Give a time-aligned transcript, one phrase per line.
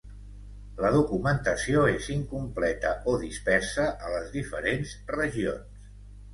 [0.83, 5.81] La documentació és incompleta o dispersa a les diferents regions.